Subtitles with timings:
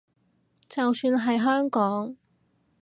[0.67, 2.15] 就算係香港